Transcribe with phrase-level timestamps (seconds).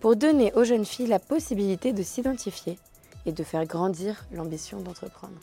[0.00, 2.78] pour donner aux jeunes filles la possibilité de s'identifier
[3.26, 5.38] et de faire grandir l'ambition d'entreprendre.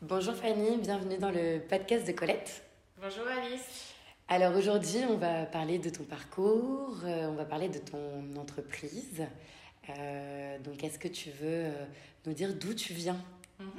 [0.00, 2.62] Bonjour Fanny, bienvenue dans le podcast de Colette.
[3.00, 3.94] Bonjour Alice.
[4.28, 9.26] Alors aujourd'hui, on va parler de ton parcours, euh, on va parler de ton entreprise.
[9.90, 11.84] Euh, donc est-ce que tu veux euh,
[12.26, 13.20] nous dire d'où tu viens?
[13.58, 13.70] Mhm.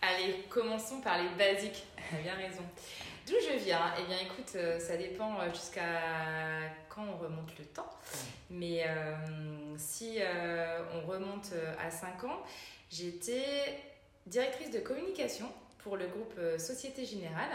[0.00, 1.84] Allez, commençons par les basiques.
[2.08, 2.62] Tu as bien raison.
[3.26, 6.00] D'où je viens Eh bien, écoute, euh, ça dépend euh, jusqu'à
[6.88, 7.90] quand on remonte le temps.
[8.50, 9.14] Mais euh,
[9.78, 11.52] si euh, on remonte
[11.84, 12.42] à 5 ans,
[12.90, 13.78] j'étais
[14.26, 17.50] directrice de communication pour le groupe Société Générale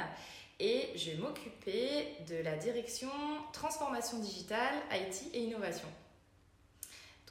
[0.59, 3.09] et je m'occupais de la direction
[3.53, 5.87] transformation digitale, IT et innovation.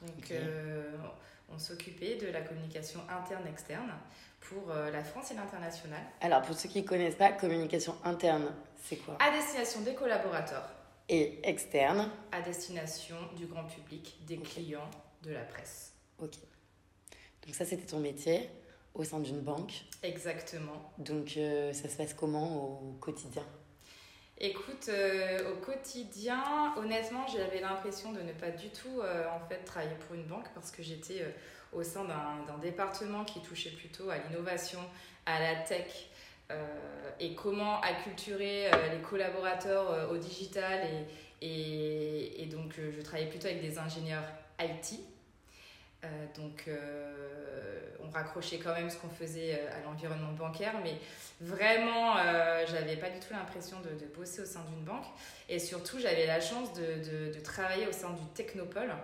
[0.01, 0.95] Donc, euh,
[1.49, 3.91] on s'occupait de la communication interne-externe
[4.49, 8.53] pour euh, la France et l'international, Alors pour ceux qui ne connaissent pas, communication interne,
[8.83, 9.17] c'est quoi?
[9.19, 10.69] À destination des collaborateurs,
[11.09, 14.89] Et externe, à destination du grand public, des clients,
[15.23, 15.93] de la presse.
[16.19, 16.33] ok.
[17.45, 18.49] Donc ça c'était ton métier
[18.93, 19.73] au sein d'une banque.
[20.03, 20.91] Exactement.
[20.97, 23.43] Donc euh, ça se passe comment au quotidien?
[24.39, 29.63] Écoute, euh, au quotidien, honnêtement, j'avais l'impression de ne pas du tout euh, en fait
[29.63, 31.23] travailler pour une banque parce que j'étais
[31.73, 34.79] au sein d'un département qui touchait plutôt à l'innovation,
[35.25, 36.09] à la tech
[36.49, 40.87] euh, et comment acculturer euh, les collaborateurs euh, au digital
[41.41, 44.23] et, et, donc je travaillais plutôt avec des ingénieurs
[44.59, 44.99] IT.
[46.35, 46.69] Donc
[47.99, 50.95] on raccrochait quand même ce qu'on faisait à l'environnement bancaire, mais
[51.41, 52.15] vraiment
[52.65, 55.05] j'avais pas du tout l'impression de, de bosser au sein d'une banque.
[55.49, 58.95] Et surtout j'avais la chance de, de, de travailler au sein du Technopole,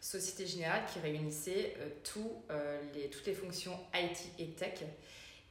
[0.00, 4.80] Société Générale qui réunissait euh, tout, euh, les, toutes les fonctions IT et tech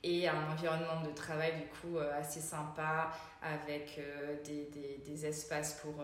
[0.02, 3.12] et un environnement de travail du coup euh, assez sympa
[3.42, 4.00] avec
[4.46, 6.04] des, des, des espaces pour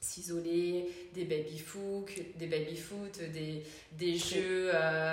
[0.00, 4.70] s'isoler, des baby-foot, des, baby-foot, des, des, jeux,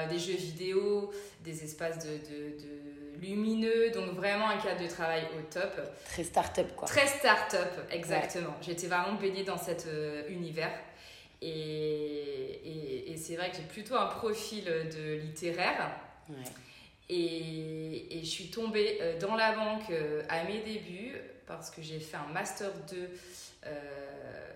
[0.10, 1.12] des jeux vidéo,
[1.44, 5.80] des espaces de, de, de lumineux, donc vraiment un cadre de travail au top.
[6.06, 6.88] Très start-up quoi.
[6.88, 8.56] Très start-up, exactement.
[8.62, 10.72] J'étais vraiment baignée dans cet euh, univers.
[11.42, 15.92] Et, et, et c'est vrai que j'ai plutôt un profil de littéraire.
[16.30, 16.36] Ouais.
[17.08, 21.16] Et, et je suis tombée euh, dans la banque euh, à mes débuts
[21.48, 23.10] parce que j'ai fait un master 2
[23.68, 23.72] euh,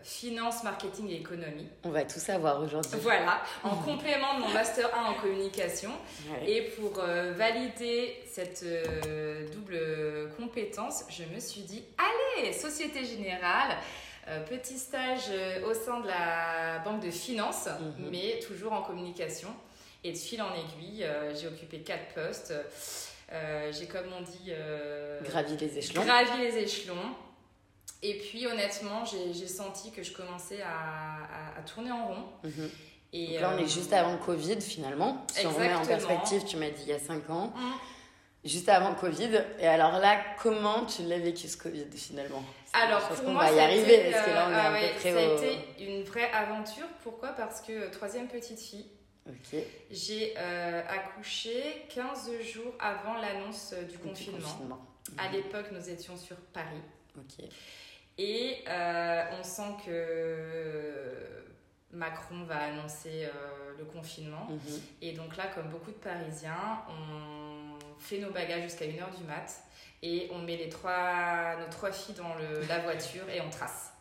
[0.03, 1.67] finance, marketing et économie.
[1.84, 3.00] On va tout savoir aujourd'hui.
[3.01, 5.91] Voilà, en complément de mon master 1 en communication.
[6.29, 6.50] Ouais.
[6.50, 9.79] Et pour euh, valider cette euh, double
[10.38, 13.78] compétence, je me suis dit, allez, Société Générale,
[14.29, 18.09] euh, petit stage euh, au sein de la banque de finance, Mhm.
[18.12, 19.50] mais toujours en communication.
[20.03, 22.53] Et de fil en aiguille, euh, j'ai occupé quatre postes.
[23.72, 24.51] J'ai, comme on dit,
[25.23, 26.03] Gravi les échelons.
[26.03, 27.13] gravi les échelons.
[28.01, 32.23] Et puis, honnêtement, j'ai, senti que je commençais à, à- à tourner en rond.
[33.13, 35.25] Et, Donc là on est juste avant le Covid finalement.
[35.34, 37.51] Si on remet en perspective, tu m'as dit il y a 5 ans.
[37.56, 37.73] hum,
[38.45, 39.44] Juste avant Covid.
[39.59, 42.44] Et alors là, comment tu l'as vécu ce Covid finalement?
[42.72, 44.79] Alors, pour qu'on moi, va y arriver parce que là on est euh, à ah
[44.79, 45.38] peu près ça a au...
[45.38, 46.88] été une vraie aventure.
[47.03, 47.29] Pourquoi?
[47.29, 48.85] Parce que euh, troisième petite fille,
[49.91, 54.38] j'ai euh, accouché 15 jours avant l'annonce du Du confinement.
[54.39, 54.85] confinement.
[55.17, 56.81] À l'époque, nous étions sur Paris.
[58.17, 61.39] Et euh, on sent que
[61.91, 64.47] Macron va annoncer euh, le confinement.
[64.49, 64.81] Mhm.
[65.01, 67.48] Et donc là, comme beaucoup de Parisiens, on
[67.99, 69.61] fait nos bagages jusqu'à 1h du mat
[70.01, 73.91] et on met les trois, nos trois filles dans le, la voiture et on trace.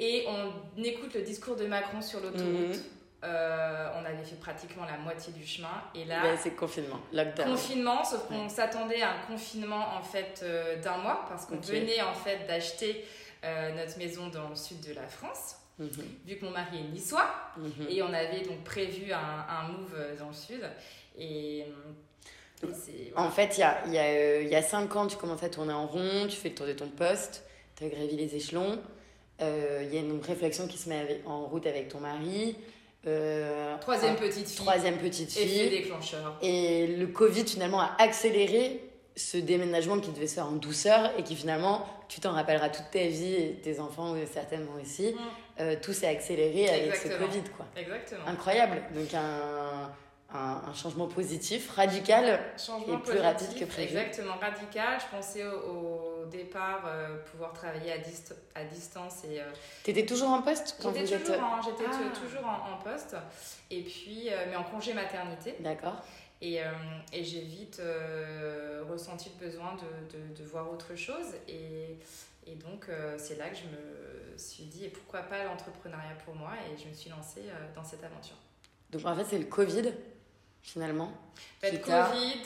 [0.00, 2.44] Et on écoute le discours de Macron sur l'autoroute.
[2.76, 2.82] Mhm.
[3.24, 7.50] Euh, on avait fait pratiquement la moitié du chemin et là, Ben, c'est confinement, lockdown.
[7.52, 12.02] confinement, sauf qu'on s'attendait à un confinement en fait euh, d'un mois parce qu'on venait
[12.02, 13.04] en fait d'acheter
[13.44, 16.04] euh, notre maison dans le sud de la France, Mhm.
[16.26, 17.30] vu que mon mari est niçois.
[17.56, 17.86] Mhm.
[17.88, 20.68] Et on avait donc prévu un, un move dans le sud.
[21.16, 21.64] Et.
[23.16, 25.48] En fait, il y a, y, a, euh, y a 5 ans, tu commences à
[25.48, 27.44] tourner en rond, tu fais le tour de ton poste,
[27.76, 28.78] tu as gravi les échelons.
[29.40, 32.56] Euh, Il y a une réflexion qui se met avec- en route avec ton mari.
[33.06, 34.56] Euh, Troisième un- petite fille.
[34.56, 35.70] troisième petite Effet fille.
[35.70, 36.38] déclencheur.
[36.40, 38.80] Et le Covid, finalement, a accéléré
[39.16, 42.90] ce déménagement qui devait se faire en douceur et qui, finalement, tu t'en rappelleras toute
[42.92, 45.12] ta vie et tes enfants certainement aussi.
[45.14, 45.76] Mm.
[45.82, 47.42] tout s'est accéléré avec ce Covid.
[47.56, 47.66] Quoi.
[47.76, 48.22] Exactement.
[48.26, 48.82] Incroyable.
[48.94, 49.90] Donc un,
[50.34, 53.96] un, changement positif, radical changement et plus rapide que prévu.
[53.96, 54.98] Exactement, radical.
[55.00, 57.96] Je pensais au, départ euh, pouvoir travailler à,
[58.58, 59.24] à distance.
[59.24, 59.40] et.
[59.40, 59.44] Euh,
[59.84, 62.18] tu étais toujours en poste quand J'étais toujours, en, j'étais ah.
[62.18, 63.16] toujours en, poste,
[63.70, 65.56] et puis, euh, mais en congé maternité.
[65.60, 65.96] D'accord.
[66.40, 66.58] Et,
[67.12, 67.80] et j'ai vite
[68.90, 71.36] ressenti le besoin de, de, de, voir autre chose.
[71.46, 71.96] Et,
[72.48, 72.86] et donc,
[73.16, 76.50] c'est là que je me suis dit, et pourquoi pas l'entrepreneuriat pour moi?
[76.66, 77.44] Et je me suis lancée
[77.76, 78.34] dans cette aventure.
[78.90, 79.92] Donc, en fait, c'est le Covid
[80.62, 81.12] finalement
[81.60, 82.42] Covid,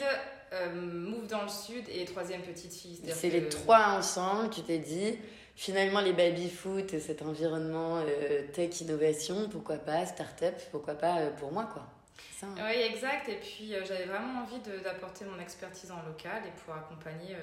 [0.53, 2.99] euh, Move dans le Sud et troisième petite fille.
[3.13, 5.17] C'est les trois ensemble, tu t'es dit,
[5.55, 11.51] finalement les baby-foot, cet environnement euh, tech innovation, pourquoi pas, start-up, pourquoi pas euh, pour
[11.51, 11.85] moi quoi.
[12.43, 12.53] Hein.
[12.57, 13.29] Oui, exact.
[13.29, 17.35] Et puis j'avais vraiment envie d'apporter mon expertise en local et pour accompagner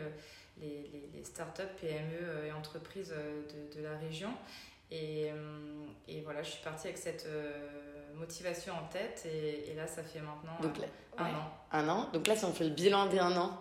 [0.60, 4.30] les, les, les start-up, PME et entreprises de, de, la région.
[4.90, 5.30] Et,
[6.08, 7.26] et, voilà, je suis partie avec cette
[8.16, 11.52] motivation en tête et, là ça fait maintenant euh, un an.
[11.72, 13.60] Un an Donc là si on fait le bilan des un an,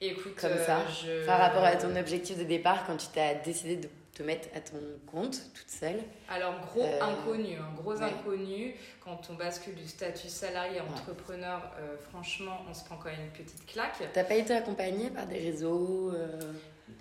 [0.00, 3.76] Écoute, comme ça, euh, par rapport à ton objectif de départ quand tu t'as décidé
[3.76, 8.74] de te mettre à ton compte toute seule Alors gros euh, inconnu, un gros inconnu.
[9.00, 11.70] Quand on bascule du statut salarié à entrepreneur,
[12.10, 14.02] franchement on se prend quand même une petite claque.
[14.12, 16.12] T'as pas été accompagnée par des réseaux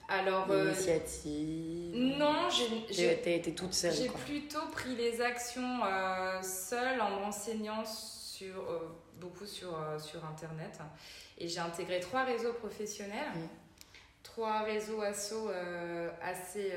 [0.08, 2.50] alors, euh, initiative Non,
[2.90, 3.94] j'ai été toute seule.
[3.94, 8.80] J'ai plutôt pris les actions euh, seule en m'enseignant sur, euh,
[9.20, 10.80] beaucoup sur, sur Internet.
[11.38, 13.32] Et j'ai intégré trois réseaux professionnels,
[14.22, 15.50] trois réseaux assos
[16.22, 16.74] assez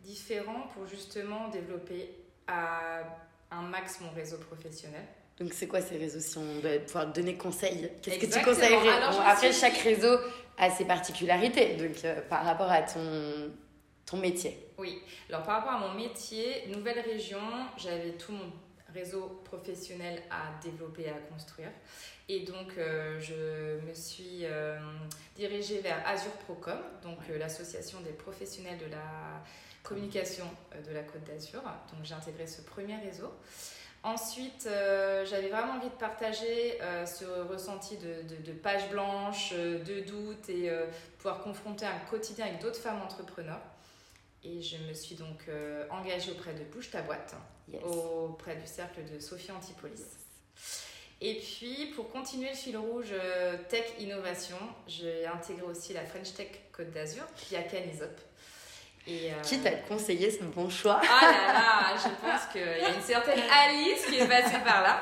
[0.00, 2.10] différents pour justement développer
[2.46, 3.02] à
[3.50, 5.04] un max mon réseau professionnel.
[5.38, 7.90] Donc, c'est quoi ces réseaux si on doit pouvoir donner conseil?
[8.02, 9.02] Qu'est-ce que tu conseillerais?
[9.26, 10.16] Après, chaque réseau
[10.58, 13.50] a ses particularités, donc euh, par rapport à ton,
[14.06, 14.56] ton métier.
[14.78, 17.40] Oui, alors par rapport à mon métier, nouvelle région,
[17.76, 18.52] j'avais tout mon
[18.92, 21.70] réseau professionnel à développer, à construire.
[22.28, 24.78] Et donc, euh, je me suis euh,
[25.34, 29.42] dirigée vers Azure Procom, donc l'association des professionnels de la
[29.82, 30.44] communication
[30.86, 31.62] de la Côte d'Azur.
[31.62, 33.32] Donc, j'ai intégré ce premier réseau.
[34.04, 39.52] Ensuite, euh, j'avais vraiment envie de partager euh, ce ressenti de, de, de page blanche,
[39.52, 40.70] euh, de doute et
[41.18, 43.60] pouvoir confronter un quotidien avec d'autres femmes entrepreneurs.
[44.44, 45.48] Et je me suis donc
[45.90, 47.36] engagée auprès de Bouge ta boîte,
[47.84, 50.02] auprès du cercle de Sophie Antipolis.
[51.20, 53.14] Et puis, pour continuer le fil rouge
[53.68, 54.56] tech innovation,
[54.88, 58.20] j'ai intégré aussi la French Tech Côte d'Azur, qui a Canisop.
[59.06, 62.84] Et euh, Qui t'a conseillé ce bon choix Ah là là, je pense qu'il y
[62.84, 65.00] a une certaine Alice qui est passée par là.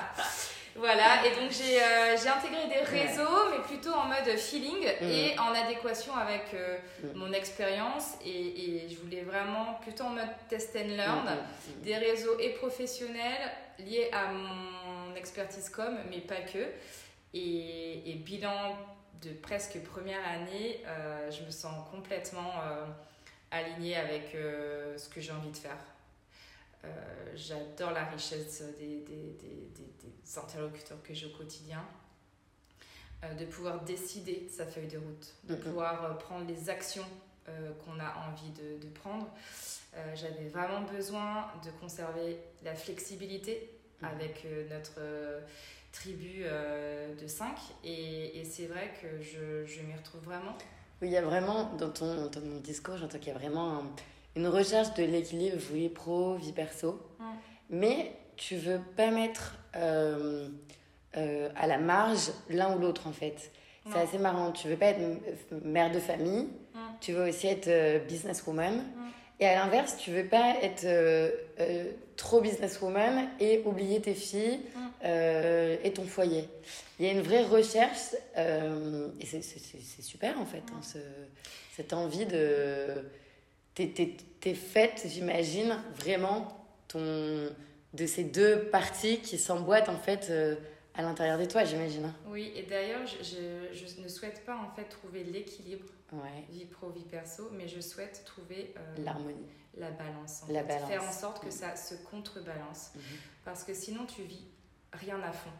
[0.74, 5.04] Voilà, et donc j'ai euh, intégré des réseaux, mais plutôt en mode feeling mm.
[5.04, 7.18] et en adéquation avec euh, mm.
[7.18, 8.14] mon expérience.
[8.24, 12.50] Et, et, je voulais vraiment plutôt en mode test and learn, mm, des réseaux et
[12.50, 13.50] professionnels
[13.80, 16.66] liés à mon expertise com, mais pas que.
[17.34, 18.76] Et, et bilan
[19.22, 20.82] de presque première année,
[21.30, 22.52] je me sens complètement
[23.50, 25.78] aligné avec euh, ce que j'ai envie de faire.
[26.84, 26.88] Euh,
[27.34, 31.84] j'adore la richesse des, des, des, des, interlocuteurs que j'ai au quotidien.
[33.22, 37.06] Euh, de pouvoir décider sa feuille de route, de pouvoir prendre les actions
[37.84, 39.28] qu'on a envie de, de prendre.
[40.14, 43.68] J'avais vraiment besoin de conserver la flexibilité
[44.02, 45.00] avec notre
[45.90, 50.56] tribu de 5 et, et c'est vrai que je, je m'y retrouve vraiment.
[51.02, 53.82] Oui, il y a vraiment, dans ton, dans discours, j'entends qu'il y a vraiment
[54.36, 57.00] une recherche de l'équilibre vie pro, vie perso.
[57.70, 60.48] Mais tu veux pas mettre euh,
[61.16, 63.50] euh, à la marge l'un ou l'autre, en fait.
[63.90, 64.52] C'est assez marrant.
[64.52, 65.00] Tu veux pas être
[65.64, 66.48] mère de famille,
[67.00, 68.84] tu veux aussi être euh, businesswoman.
[69.40, 70.86] Et à l'inverse, tu veux pas être
[72.16, 74.60] trop businesswoman et oublier tes filles
[75.02, 76.48] et ton foyer
[77.00, 80.98] il y a une vraie recherche, euh, et c'est super en fait, hein, ce,
[81.74, 83.06] cette envie de.
[83.74, 87.48] T'es faite, j'imagine, vraiment ton,
[87.94, 90.56] de ces deux parties qui s'emboîtent en fait euh,
[90.92, 92.04] à l'intérieur de toi, j'imagine.
[92.04, 92.14] Hein.
[92.26, 96.44] Oui, et d'ailleurs, je, je, ne souhaite pas en fait trouver l'équilibre ouais.
[96.50, 99.46] vie pro, vie perso, mais je souhaite trouver euh, l'harmonie,
[99.78, 100.42] la balance.
[100.50, 100.88] la balance.
[100.90, 101.52] Faire en sorte que mm.
[101.52, 102.90] ça se contrebalance.
[102.94, 103.00] Mm
[103.46, 104.44] Parce que sinon, tu vis
[104.92, 105.50] rien à fond.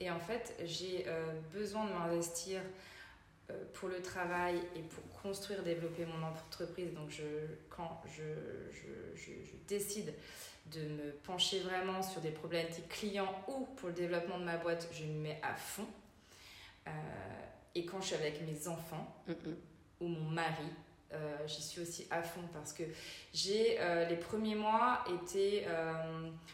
[0.00, 2.60] Et en fait, j'ai euh, besoin de m'investir
[3.50, 6.92] euh, pour le travail et pour construire, développer mon entreprise.
[6.94, 7.24] Donc, je,
[7.68, 8.22] quand je,
[8.72, 10.14] je, je, décide
[10.66, 14.88] de me pencher vraiment sur des problématiques clients ou pour le développement de ma boîte,
[14.92, 15.86] je me mets à fond.
[16.86, 16.90] Euh,
[17.74, 19.16] et quand je suis avec mes enfants
[20.00, 20.70] ou mon mari,
[21.12, 22.82] euh, j'y suis aussi à fond parce que
[23.32, 25.92] j'ai euh, les premiers mois été euh,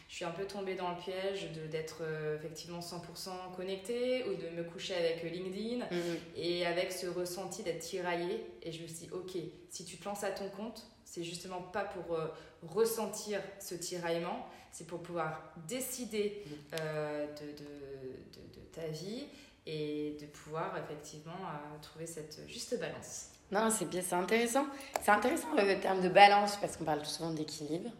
[0.07, 2.03] je suis un peu tombée dans le piège de d'être
[2.35, 6.17] effectivement 100% connectée ou de me coucher avec LinkedIn mhm.
[6.35, 9.31] et avec ce ressenti d'être tiraillée et je me suis dit ok
[9.71, 12.15] si tu te lances à ton compte c'est justement pas pour
[12.61, 16.77] ressentir ce tiraillement c'est pour pouvoir décider mhm.
[16.77, 19.25] de, de, de, de, ta vie
[19.65, 21.39] et de pouvoir effectivement
[21.81, 23.32] trouver cette juste balance.
[23.53, 24.65] Non, c'est bien, c'est intéressant.
[25.01, 27.91] C'est intéressant le terme de balance parce qu'on parle souvent d'équilibre.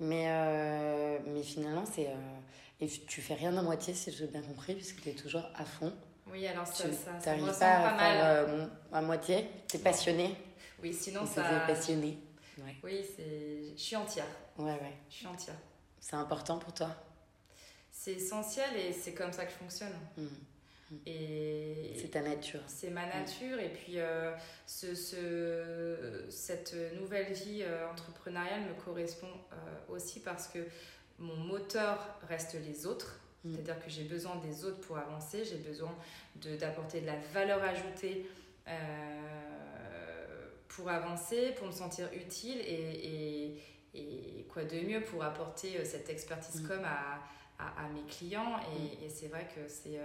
[0.00, 2.08] Mais, euh, mais finalement, c'est.
[2.08, 2.40] Euh,
[2.80, 5.64] et tu fais rien à moitié, si j'ai bien compris, puisque tu es toujours à
[5.64, 5.92] fond.
[6.30, 9.48] Oui, alors ça, tu ça, ça pas, pas, à faire euh, à moitié.
[9.68, 10.36] Tu es passionné.
[10.82, 11.42] Oui, sinon ça.
[11.42, 12.18] Tu passionné.
[12.58, 12.76] Ouais.
[12.82, 13.76] Oui, c'est.
[13.76, 14.26] Je suis entière.
[14.58, 14.98] Ouais, ouais.
[15.08, 15.56] Je suis entière.
[16.00, 16.90] C'est important pour toi
[17.90, 19.94] C'est essentiel et c'est comme ça que je fonctionne.
[20.16, 20.26] Mmh.
[21.06, 22.60] Et c'est ta nature.
[22.66, 23.58] C'est ma nature.
[23.60, 24.32] Et puis, euh,
[24.66, 30.60] ce, ce, cette nouvelle vie euh, entrepreneuriale me correspond euh, aussi parce que
[31.18, 33.20] mon moteur reste les autres.
[33.44, 33.54] Mm.
[33.54, 35.44] C'est-à-dire que j'ai besoin des autres pour avancer.
[35.44, 35.94] J'ai besoin
[36.36, 38.26] d'apporter de, de, la valeur ajoutée
[40.68, 42.60] pour avancer, pour me sentir utile.
[42.60, 43.62] Et, et,
[43.94, 46.68] et, quoi de mieux pour apporter cette expertise mm.
[46.68, 47.20] comme à,
[47.58, 48.58] à, à, mes clients.
[48.58, 49.04] Et, mm.
[49.04, 50.00] et c'est vrai que c'est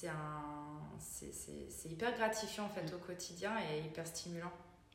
[0.00, 4.52] c'est un c'est hyper gratifiant en fait au quotidien et hyper stimulant.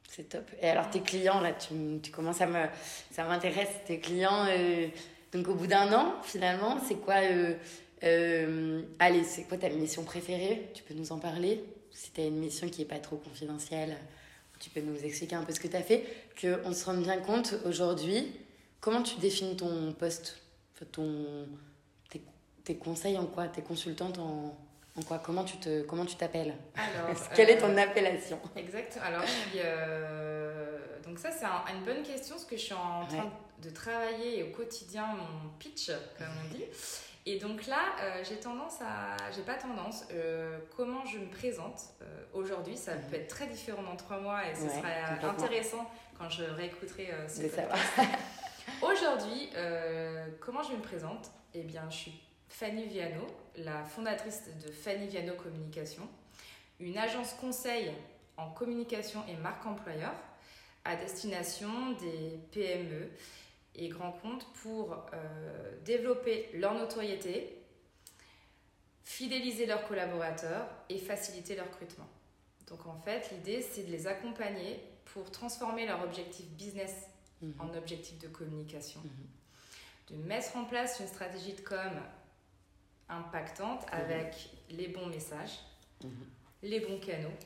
[0.07, 0.50] C'est top.
[0.62, 2.67] Et alors tes clients là tu, tu commences à me
[3.12, 4.88] ça m'intéresse tes clients euh,
[5.33, 7.55] donc au bout d'un an finalement c'est quoi euh,
[8.03, 10.72] euh, allez c'est quoi ta mission préférée?
[10.74, 11.63] Tu peux nous en parler?
[11.91, 13.98] Si tu as une mission qui est pas trop confidentielle
[14.60, 16.05] tu peux nous expliquer un peu ce que tu as fait
[16.38, 18.31] que on se rende bien compte aujourd'hui.
[18.79, 20.39] Comment tu définis ton poste?
[20.91, 21.48] Ton
[22.10, 22.22] tes,
[22.63, 23.48] tes conseils en quoi?
[23.48, 24.55] Tes consultantes en
[24.97, 29.05] en quoi Comment tu te comment tu t'appelles Alors, quelle est ton euh, appellation Exactement.
[29.05, 29.23] Alors,
[29.55, 33.31] euh, donc ça c'est une bonne question parce que je suis en train
[33.62, 36.65] de travailler au quotidien mon pitch, comme on dit.
[37.25, 40.03] Et donc là, euh, j'ai tendance à, j'ai pas tendance.
[40.75, 41.79] comment je me présente
[42.33, 46.43] aujourd'hui, ça peut être très différent dans trois mois et ce sera intéressant quand je
[46.43, 47.69] réécouterai ce podcast.
[48.81, 49.50] aujourd'hui,
[50.39, 51.31] comment je me présente?
[51.55, 52.21] Eh bien, je suis
[52.53, 53.25] Fanny Viano,
[53.57, 56.07] la fondatrice de Fanny Viano Communication,
[56.79, 57.91] une agence conseil
[58.38, 60.13] en communication et marque employeur
[60.86, 63.10] à destination des PME
[63.74, 67.57] et grands comptes pour euh, développer leur notoriété,
[69.03, 72.07] fidéliser leurs collaborateurs et faciliter leur recrutement.
[72.67, 76.93] Donc en fait, l'idée, c'est de les accompagner pour transformer leur objectif business
[77.41, 77.55] mhm.
[77.60, 79.01] en objectif de communication.
[79.03, 80.15] Mhm.
[80.19, 81.89] De mettre en place une stratégie de com
[83.10, 84.00] impactante mhm.
[84.00, 85.60] avec les bons messages,
[86.03, 86.12] mhm.
[86.63, 87.38] les bons canaux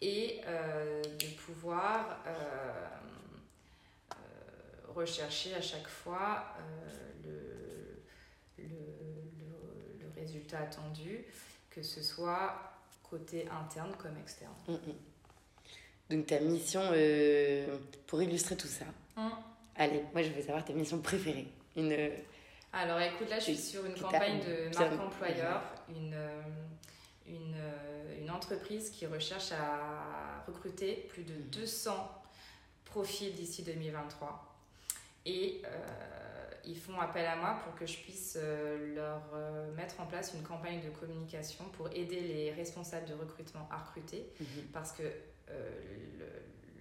[0.00, 2.88] et euh, de pouvoir euh,
[4.12, 4.16] euh,
[4.94, 6.44] rechercher à chaque fois
[7.24, 8.02] le,
[8.58, 11.24] le, le, résultat attendu,
[11.70, 12.54] que ce soit
[13.02, 14.54] côté interne comme externe.
[14.68, 14.78] Mhm.
[16.10, 16.82] Donc ta mission,
[18.06, 18.84] pour illustrer tout ça,
[19.76, 21.48] allez, moi je veux savoir ta mission préférée.
[21.76, 22.10] Une,
[22.74, 26.42] alors écoute, là je suis sur une campagne de marque employeur, une, euh,
[27.26, 31.98] une, euh, une, entreprise qui recherche à recruter plus de 200 mhm.
[32.84, 34.50] profils d'ici 2023.
[35.26, 38.38] Et euh, ils font appel à moi pour que je puisse
[38.94, 39.22] leur
[39.76, 44.26] mettre en place une campagne de communication pour aider les responsables de recrutement à recruter.
[44.40, 44.46] Mhm.
[44.72, 45.02] Parce que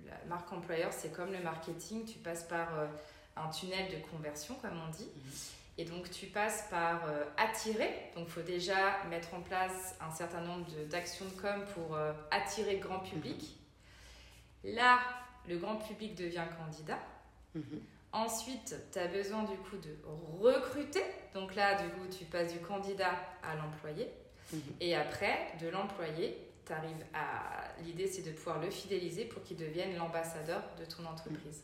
[0.08, 2.70] la marque employeur, c'est comme le marketing, tu passes par
[3.36, 5.06] un tunnel de conversion, comme on dit.
[5.06, 5.32] Mhm.
[5.78, 10.12] Et donc tu passes par euh, attirer, donc il faut déjà mettre en place un
[10.12, 13.58] certain nombre d'actions de, com pour euh, attirer le grand public.
[14.64, 14.76] Mhm.
[14.76, 15.00] Là,
[15.48, 17.00] le grand public devient candidat.
[17.56, 17.82] Mhm.
[18.12, 19.98] Ensuite, tu as besoin du coup de
[20.40, 21.04] recruter.
[21.34, 24.08] Donc là, du coup, tu passes du candidat à l'employé.
[24.52, 24.62] Mhm.
[24.80, 26.38] Et après, de l'employé,
[26.68, 27.64] tu arrives à...
[27.82, 31.64] L'idée, c'est de pouvoir le fidéliser pour qu'il devienne l'ambassadeur de ton entreprise.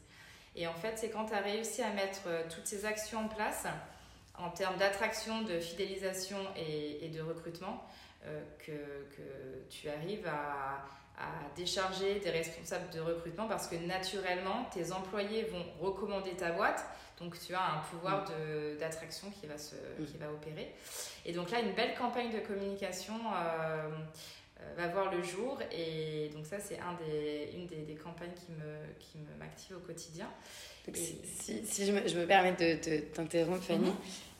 [0.56, 3.28] Et en fait, c'est quand tu as réussi à mettre euh, toutes ces actions en
[3.28, 3.68] place
[4.40, 7.84] en termes d'attraction, de fidélisation et, de recrutement,
[8.26, 8.72] euh, que,
[9.16, 10.86] que, tu arrives à,
[11.54, 16.86] décharger des responsables de recrutement parce que naturellement, tes employés vont recommander ta boîte.
[17.20, 18.78] Donc, tu as un pouvoir mm.
[18.80, 20.06] d'attraction qui, va mm.
[20.06, 20.74] qui va opérer.
[21.26, 23.90] Et donc là, une belle campagne de communication euh,
[25.20, 25.60] le jour.
[25.72, 29.80] Et donc ça, c'est un des, une des, des, campagnes qui me qui m'active au
[29.80, 30.28] quotidien.
[30.94, 31.20] si,
[31.66, 33.94] si, je, me, je, me, permets de, t'interrompre, Fanny, mm-hmm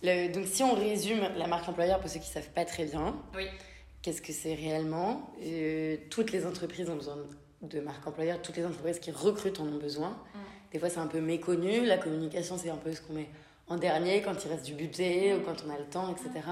[0.04, 3.16] donc, si on résume la marque employeur pour ceux qui ne savent pas très bien,
[3.36, 3.48] oui.
[4.02, 5.34] qu'est-ce que c'est réellement?
[5.44, 7.18] Euh, Toutes les entreprises ont besoin
[7.62, 10.12] de marque employeur, toutes les entreprises qui recrutent en ont besoin.
[10.12, 10.40] Mm.
[10.72, 11.86] Des fois, c'est un peu méconnu.
[11.86, 13.28] La communication, c'est un peu ce qu'on met
[13.68, 16.46] en dernier quand il reste du budget ou quand on a le temps, etc.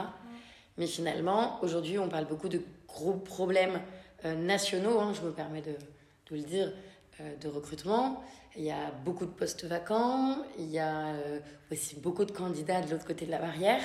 [0.78, 3.80] Mais finalement, aujourd'hui, on parle beaucoup de gros problèmes
[4.24, 6.74] nationaux, hein, je me permets de, de le dire,
[7.22, 8.24] euh, de recrutement.
[8.56, 11.40] Il y a beaucoup de postes vacants, il y a euh,
[11.72, 13.82] aussi beaucoup de candidats de l'autre côté de la barrière.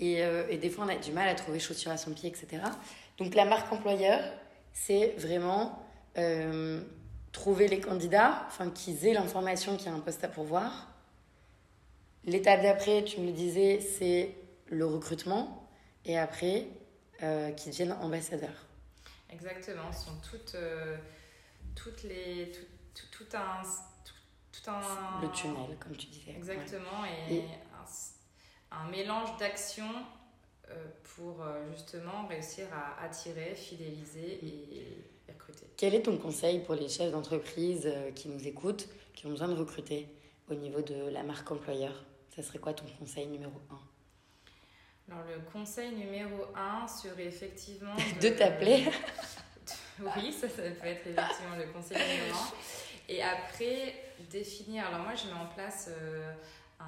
[0.00, 0.22] Et,
[0.58, 2.62] des fois, on a du mal à trouver chaussures à son pied, etc.
[3.18, 4.20] Donc, la marque employeur,
[4.72, 5.84] c'est vraiment
[7.32, 10.86] trouver les candidats, enfin qu'ils aient l'information qu'il y a un poste à pourvoir.
[12.24, 14.36] L'étape d'après, tu me le disais, c'est
[14.70, 15.68] le recrutement.
[16.04, 16.66] Et après,
[17.22, 18.67] euh, qu'ils deviennent ambassadeurs.
[19.30, 20.96] Exactement, sont toutes, euh,
[21.74, 23.62] toutes les, tout, tout, un,
[24.52, 25.22] tout, un...
[25.22, 26.32] Le tunnel, comme tu disais.
[26.36, 27.44] Exactement, et,
[28.70, 30.04] Un, mélange d'actions
[30.70, 35.66] euh, pour justement réussir à attirer, fidéliser et recruter.
[35.76, 39.54] Quel est ton conseil pour les chefs d'entreprise qui nous écoutent, qui ont besoin de
[39.54, 40.08] recruter
[40.50, 42.04] au niveau de la marque employeur?
[42.34, 43.87] Ça serait quoi ton conseil numéro 1
[45.10, 47.94] alors, le conseil numéro un serait effectivement.
[48.20, 48.84] De, t'appeler
[50.00, 52.52] Oui, ça, ça peut être effectivement le conseil numéro un.
[53.08, 53.94] Et après,
[54.30, 54.86] définir.
[54.86, 56.32] Alors, moi, je mets en place euh,
[56.80, 56.84] un.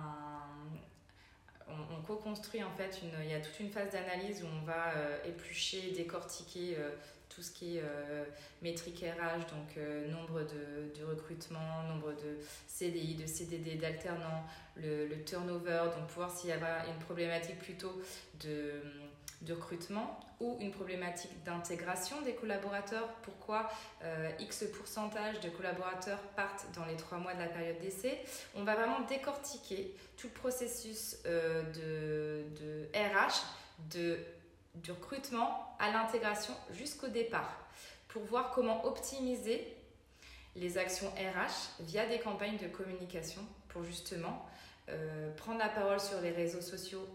[1.68, 4.92] On, co-construit en fait, une, il y a toute une phase d'analyse où on va
[4.96, 6.90] euh, éplucher, décortiquer euh,
[7.30, 8.24] tout ce qui est euh,
[8.60, 14.44] métrique RH, donc euh, nombre de, recrutements, nombre de CDI, de CDD, d'alternants,
[14.76, 18.00] le, turnover, donc voir s'il y a une problématique plutôt
[18.42, 18.82] de,
[19.42, 23.08] de recrutement ou une problématique d'intégration des collaborateurs.
[23.22, 23.70] Pourquoi
[24.02, 28.18] euh, X pourcentage de collaborateurs partent dans les trois mois de la période d'essai?
[28.54, 33.44] On va vraiment décortiquer tout le processus de, de RH,
[33.92, 34.18] de
[34.74, 37.56] du recrutement à l'intégration jusqu'au départ
[38.08, 39.76] pour voir comment optimiser
[40.56, 44.46] les actions RH via des campagnes de communication pour justement
[44.88, 47.06] euh, prendre la parole sur les réseaux sociaux,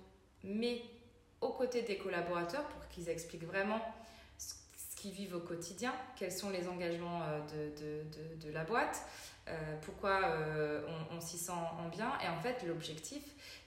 [0.44, 0.82] mais
[1.42, 3.82] aux côtés des collaborateurs pour qu'ils expliquent vraiment
[4.38, 8.02] ce qu'ils vivent au quotidien, quels sont les engagements euh,
[8.42, 9.02] de, la boîte,
[9.48, 10.22] euh, pourquoi
[11.12, 12.14] on, on s'y sent en bien.
[12.24, 13.22] Et en fait, l'objectif,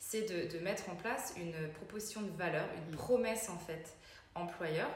[0.09, 2.97] c'est de, de, mettre en place une proposition de valeur, une mm.
[2.97, 3.95] promesse en fait
[4.35, 4.89] employeur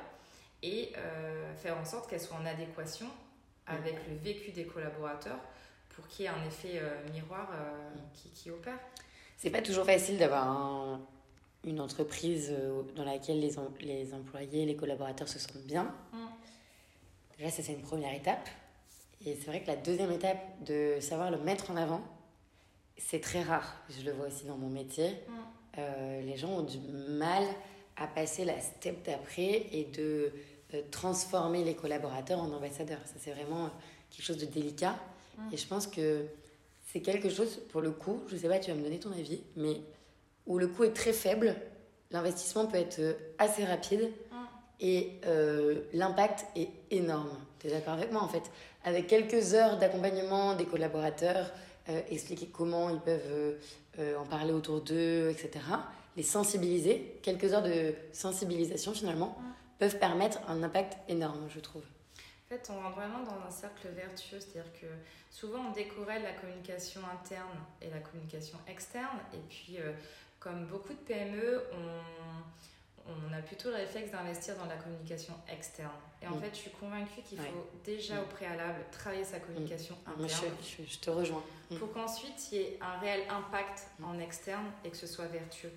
[0.62, 3.08] et euh, faire en sorte qu'elle soit en adéquation
[3.66, 4.10] avec mm.
[4.10, 5.38] le vécu des collaborateurs
[5.90, 8.00] pour qu'il y ait un effet euh, miroir euh, mm.
[8.14, 8.78] qui, qui, opère.
[9.36, 10.98] C'est pas toujours facile d'avoir
[11.64, 12.54] une entreprise
[12.96, 15.94] dans laquelle les, les employés, les collaborateurs se sentent bien.
[17.36, 18.48] Déjà, ça c'est une première étape.
[19.26, 22.02] Et c'est vrai que la deuxième étape de savoir le mettre en avant,
[22.96, 23.76] c'est très rare.
[23.90, 25.10] Je le vois aussi dans mon métier.
[25.10, 25.32] Mm.
[25.78, 27.44] Euh, les gens ont du mal
[27.96, 30.32] à passer la step d'après et de
[30.74, 33.00] euh, transformer les collaborateurs en ambassadeurs.
[33.04, 33.70] Ça, c'est vraiment
[34.10, 34.96] quelque chose de délicat.
[35.36, 35.54] Mm.
[35.54, 36.26] Et je pense que
[36.92, 39.42] c'est quelque chose, pour le coup, je sais pas, tu vas me donner ton avis,
[39.56, 39.80] mais
[40.46, 41.56] où le coût est très faible,
[42.10, 43.00] l'investissement peut être
[43.38, 44.36] assez rapide mm.
[44.80, 47.38] et euh, l'impact est énorme.
[47.58, 48.50] Tu es d'accord avec moi en fait?
[48.84, 51.71] Avec quelques heures d'accompagnement des collaborateurs, euh,
[52.10, 53.58] expliquer comment ils peuvent euh,
[53.98, 55.64] euh, en parler autour d'eux, etc.
[56.16, 59.36] Les sensibiliser, quelques heures de sensibilisation finalement,
[59.78, 61.82] peuvent permettre un impact énorme, je trouve.
[61.82, 64.86] En fait, on rentre vraiment dans un cercle vertueux, c'est-à-dire que
[65.30, 69.78] souvent on décorrèle la communication interne et la communication externe, et puis
[70.38, 72.02] comme beaucoup de PME, on
[73.06, 75.90] on a plutôt le réflexe d'investir dans la communication externe.
[76.22, 76.40] Et en mm.
[76.40, 80.24] fait, je suis convaincue qu'il faut déjà au préalable travailler sa communication mm.
[80.24, 80.52] interne.
[80.86, 81.42] Je, te rejoins.
[81.70, 81.76] Mm.
[81.76, 85.72] Pour qu'ensuite il y ait un réel impact en externe et que ce soit vertueux.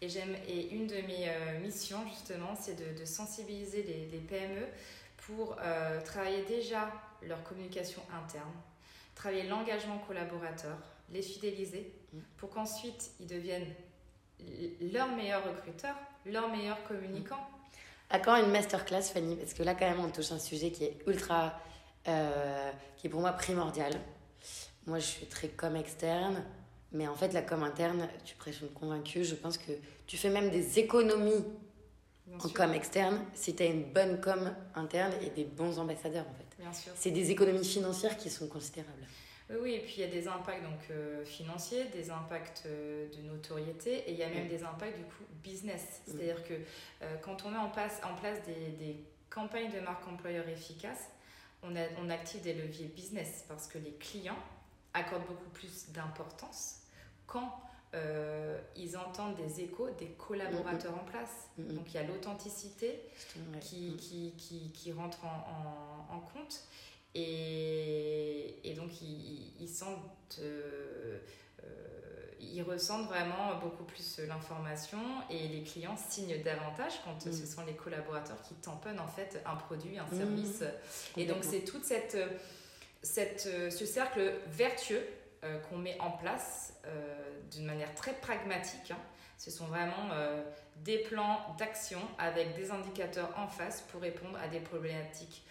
[0.00, 4.66] Et, j'aime, et une de mes euh, missions, justement, c'est de, sensibiliser les, PME
[5.26, 8.50] pour euh, travailler déjà leur communication interne,
[9.14, 10.76] travailler l'engagement collaborateur,
[11.10, 11.92] les fidéliser,
[12.36, 13.72] pour qu'ensuite ils deviennent
[14.92, 17.38] leurs meilleurs recruteurs leur meilleur communicant.
[18.10, 20.84] À quand une masterclass, Fanny Parce que là, quand même, on touche un sujet qui
[20.84, 21.54] est ultra.
[22.08, 23.92] Euh, qui est pour moi primordial.
[24.86, 26.44] Moi, je suis très com externe,
[26.90, 29.24] mais en fait, la com interne, tu prêches une convaincue.
[29.24, 29.72] Je pense que
[30.06, 31.44] tu fais même des économies
[32.40, 36.34] en com externe si tu as une bonne com interne et des bons ambassadeurs, en
[36.34, 36.62] fait.
[36.62, 36.92] Bien sûr.
[36.96, 39.06] C'est des économies financières qui sont considérables.
[39.50, 43.22] Oui, et puis il y a des impacts donc, euh, financiers, des impacts euh, de
[43.22, 44.48] notoriété, et il y a même mm.
[44.48, 45.82] des impacts du coup business.
[46.06, 46.10] Mm.
[46.10, 48.96] C'est-à-dire que euh, quand on met en place, en place des, des
[49.30, 51.08] campagnes de marque employeur efficaces,
[51.62, 54.38] on, a, on active des leviers business parce que les clients
[54.94, 56.80] accordent beaucoup plus d'importance
[57.26, 57.58] quand
[58.74, 61.48] ils entendent des échos des collaborateurs mm, en place.
[61.58, 62.98] Donc il y a l'authenticité
[63.60, 66.64] qui, qui, qui, qui, rentre en, en, en compte.
[67.14, 70.38] Et, et donc, ils, ils sentent.
[70.40, 71.18] Euh,
[72.54, 74.98] ils ressentent vraiment beaucoup plus l'information
[75.30, 77.46] et les clients signent davantage quand ce mm.
[77.46, 80.18] sont les collaborateurs qui tamponnent en fait un produit, un mm.
[80.18, 80.64] service.
[81.16, 82.18] Et donc c'est toute cette,
[83.00, 85.06] cette, ce cercle vertueux
[85.44, 88.92] euh, qu'on met en place euh, d'une manière très pragmatique.
[88.92, 88.98] Hein.
[89.38, 90.40] Ce sont vraiment euh,
[90.84, 95.42] des plans d'action avec des indicateurs en face pour répondre à des problématiques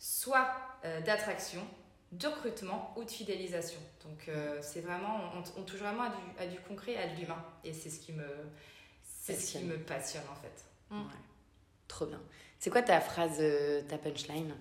[0.00, 0.50] soit
[1.04, 1.62] d'attraction,
[2.12, 3.80] de recrutement ou de fidélisation.
[4.04, 5.20] Donc euh, c'est vraiment,
[5.56, 6.04] on, touche vraiment
[6.38, 7.42] à du, concret, à de l'humain.
[7.64, 8.26] Et c'est ce qui me,
[9.02, 10.64] c'est ce qui me passionne en fait.
[10.90, 11.02] Mm.
[11.86, 12.20] Trop bien.
[12.58, 14.54] C'est quoi ta phrase, euh, ta punchline?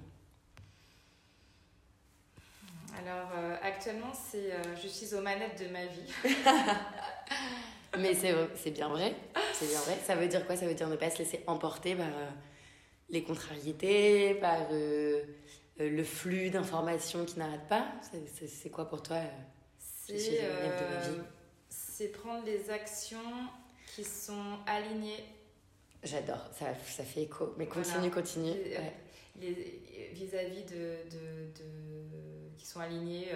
[2.98, 6.14] Alors euh, actuellement c'est je suis aux manettes de ma vie.
[7.98, 9.16] Mais c'est bien vrai.
[9.54, 9.98] C'est bien vrai.
[10.06, 10.56] Ça veut dire quoi?
[10.56, 12.08] Ça veut dire ne pas se laisser emporter par
[13.10, 15.24] les contrariétés, par euh,
[15.78, 17.92] le flux d'informations qui n'arrête pas
[18.48, 21.22] C'est quoi pour toi euh, euh,
[21.70, 23.18] C'est prendre les actions
[23.96, 25.24] qui sont alignées.
[26.04, 27.54] J'adore, ça, ça fait écho.
[27.58, 28.56] Mais continue, continue.
[29.36, 33.28] Vis-à-vis de, de, de, qui sont alignés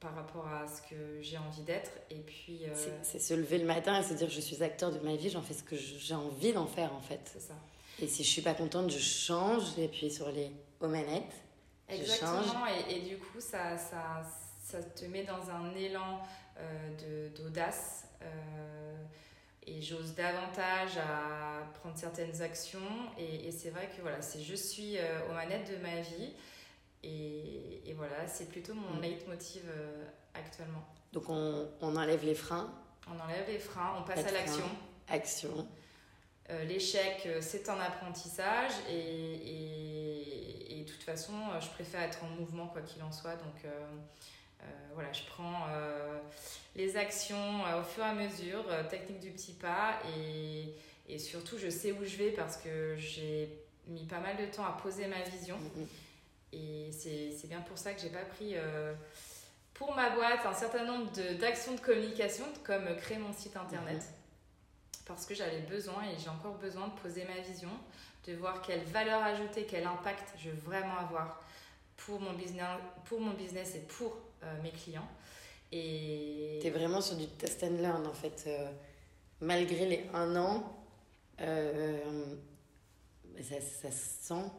[0.00, 1.92] par rapport à ce que j'ai envie d'être.
[2.10, 2.62] Et puis.
[3.02, 5.42] C'est se lever le matin et se dire je suis acteur de ma vie, j'en
[5.42, 7.20] fais ce que j'ai envie d'en faire en fait.
[7.24, 7.54] C'est ça.
[8.00, 11.34] Et si je suis pas contente, je change, j'appuie sur les aux manettes.
[11.88, 14.22] Exactement, et, et, du coup, ça, ça,
[14.62, 16.20] ça, te met dans un élan
[16.58, 18.06] euh, d'audace.
[18.22, 18.94] Euh,
[19.66, 22.80] et j'ose davantage à prendre certaines actions.
[23.18, 26.32] Et, et c'est vrai que voilà, c'est je suis euh, aux manettes de ma vie.
[27.02, 29.02] Et, et voilà, c'est plutôt mon mm.
[29.02, 30.84] leitmotiv euh, actuellement.
[31.12, 32.72] Donc on, on, enlève les freins.
[33.06, 34.64] On enlève les freins, on passe à l'action.
[35.08, 35.68] Action.
[36.50, 39.34] Euh, l'échec, c'est un apprentissage et,
[40.70, 43.36] et, de toute façon, je préfère être en mouvement quoi qu'il en soit.
[43.36, 43.68] Donc euh,
[44.62, 45.66] euh, voilà, je prends
[46.76, 50.74] les actions au fur et à mesure, technique du petit pas et,
[51.08, 53.50] et, surtout je sais où je vais parce que j'ai
[53.86, 55.56] mis pas mal de temps à poser ma vision.
[55.56, 56.56] Mm-hmm.
[56.56, 58.54] Et c'est bien pour ça que j'ai pas pris
[59.74, 63.98] pour ma boîte un certain nombre d'actions de, communication comme créer mon site internet.
[63.98, 64.17] Mm-hmm
[65.08, 67.70] parce que j'avais besoin et j'ai encore besoin de poser ma vision,
[68.26, 71.42] de voir quelle valeur ajoutée, quel impact je veux vraiment avoir
[71.96, 72.66] pour mon business,
[73.06, 75.08] pour mon business et pour euh, mes clients.
[75.72, 76.58] Et...
[76.60, 78.44] Tu es vraiment sur du test and learn en fait.
[78.46, 78.70] Euh,
[79.40, 80.76] malgré les un an,
[81.40, 82.36] euh,
[83.42, 84.50] ça, ça, se sent,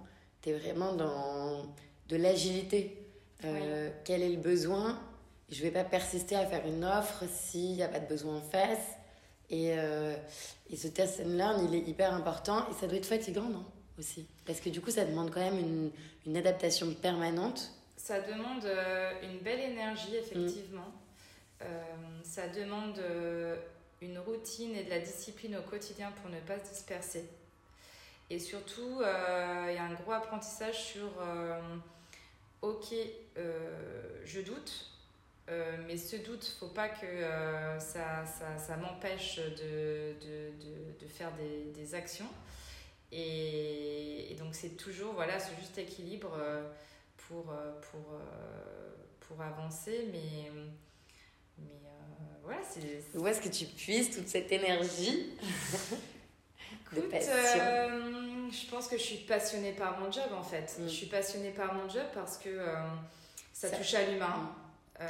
[0.41, 1.73] tu es vraiment dans
[2.07, 3.05] de l'agilité.
[3.41, 4.99] Quel est le besoin?
[5.49, 8.41] Je vais pas persister à faire une offre s'il n'y a pas de besoin en
[8.41, 8.97] face.
[9.49, 10.15] Et, euh,
[10.69, 13.65] et ce test and learn, il est hyper important et ça doit être fatigant, non
[13.97, 14.27] Aussi?
[14.45, 15.91] Parce que du coup, ça demande quand même une,
[16.27, 17.71] une adaptation permanente.
[17.97, 20.87] Ça demande euh, une belle énergie, effectivement.
[20.87, 21.63] Mm.
[21.63, 21.83] Euh,
[22.23, 23.01] ça demande
[24.01, 27.25] une routine et de la discipline au quotidien pour ne pas se disperser.
[28.29, 31.09] Et surtout, il y a un gros apprentissage sur
[32.61, 32.93] ok,
[33.35, 34.88] je doute,
[35.51, 40.99] euh, mais ce doute, faut pas que euh, ça, ça, ça m'empêche de, de, de,
[40.99, 42.29] de, faire des, des actions.
[43.11, 46.69] Et, et donc, c'est toujours voilà, ce juste équilibre euh,
[47.17, 48.19] pour, pour,
[49.21, 50.09] pour avancer.
[50.11, 50.51] Mais,
[51.57, 51.79] mais
[52.43, 53.17] voilà, c'est.
[53.17, 55.31] Où est-ce que tu puisses toute cette énergie
[56.93, 60.75] Écoute, je pense que je suis passionnée par mon job en fait.
[60.79, 60.83] Mm.
[60.83, 62.63] Je suis passionnée par mon job parce que
[63.51, 64.27] ça, touche à l'humain.
[64.27, 64.68] Mm.
[65.01, 65.05] Euh...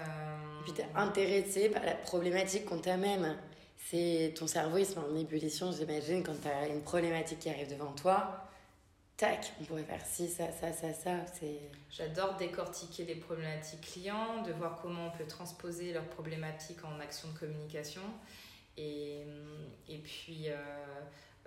[0.60, 3.38] Et puis t'es intéressé par la problématique qu'on t'amène.
[3.78, 7.72] C'est ton cerveau, il se met en ébullition, j'imagine, quand t'as une problématique qui arrive
[7.72, 8.50] devant toi.
[9.20, 11.12] Tac, on pourrait faire ci, ça, ça, ça, ça.
[11.92, 17.28] J'adore décortiquer les problématiques clients, de voir comment on peut transposer leurs problématiques en action
[17.34, 18.02] de communication.
[18.78, 19.26] Et,
[19.90, 20.56] et puis euh,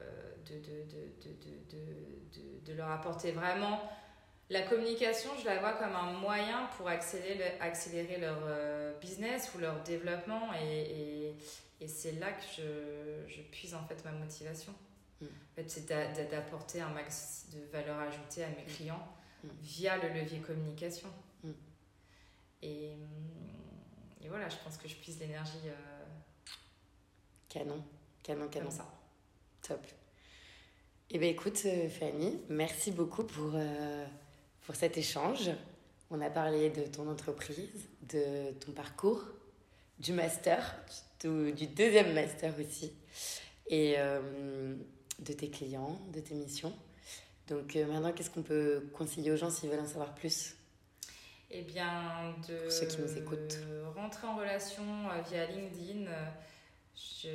[0.01, 0.83] euh de, de,
[1.23, 1.33] de,
[1.71, 3.81] de, de, leur apporter vraiment
[4.51, 9.59] la communication, je la vois comme un moyen pour accélérer, accélérer leur euh, business ou
[9.59, 11.35] leur développement et,
[11.81, 14.73] et, c'est là que je, je, puise en fait ma motivation.
[15.21, 15.25] Mm.
[15.25, 15.87] En fait, c'est
[16.31, 18.77] d'apporter un max de valeur ajoutée à mes mm.
[18.77, 19.09] clients
[19.43, 19.49] mm.
[19.63, 21.09] via le levier communication.
[22.63, 22.93] Et,
[24.21, 25.67] et, voilà, je pense que je puise l'énergie.
[25.67, 26.05] Euh,
[27.49, 27.83] canon,
[28.23, 28.67] canon, canon.
[28.67, 28.87] Comme ça.
[29.63, 29.85] Top.
[31.11, 33.57] Eh bien écoute euh, Fanny, merci beaucoup pour
[34.65, 35.51] pour cet échange.
[36.11, 39.25] On a parlé de ton entreprise, de ton parcours,
[39.99, 40.77] du master,
[41.23, 42.93] du deuxième master aussi,
[43.67, 44.75] et euh,
[45.21, 46.75] de tes clients, de tes missions.
[47.49, 50.55] Donc maintenant, qu'est-ce qu'on peut conseiller aux gens s'ils veulent en savoir plus?
[51.51, 53.59] Eh bien, de ceux qui nous écoutent.
[53.95, 54.83] rentrer en relation
[55.29, 56.07] via LinkedIn.
[56.95, 57.29] Je,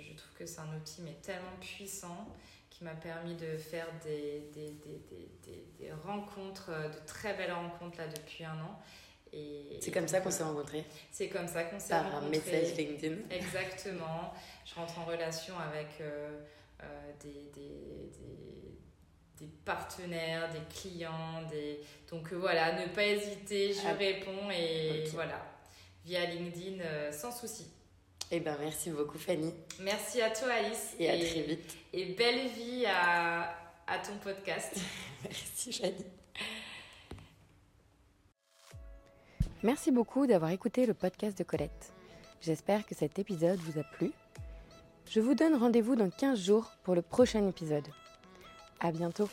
[0.00, 2.28] je trouve que c'est un outil mais tellement puissant
[2.74, 5.00] qui m'a permis de faire des, des, des,
[5.44, 8.80] des, des rencontres, de très belles rencontres là depuis un an.
[9.80, 12.20] C'est comme ça qu'on s'est rencontrés C'est comme ça qu'on s'est rencontrés.
[12.20, 13.16] Par message LinkedIn.
[13.30, 14.32] Exactement.
[14.64, 16.40] Je rentre en relation avec euh,
[16.82, 18.10] euh, des, des,
[19.40, 21.42] des, partenaires, des clients.
[21.50, 21.80] Des...
[22.10, 23.94] Donc euh, voilà, ne pas hésiter, je ah.
[23.94, 25.44] réponds et voilà,
[26.04, 27.66] via LinkedIn sans souci.
[28.30, 29.52] Eh ben, merci beaucoup Fanny.
[29.80, 30.94] Merci à toi Alice.
[30.98, 31.76] Et, et à très vite.
[31.92, 33.54] Et belle vie à,
[33.86, 34.74] à ton podcast.
[35.24, 36.04] merci Fanny.
[39.62, 41.92] Merci beaucoup d'avoir écouté le podcast de Colette.
[42.42, 44.12] J'espère que cet épisode vous a plu.
[45.08, 47.86] Je vous donne rendez-vous dans 15 jours pour le prochain épisode.
[48.80, 49.28] À bientôt!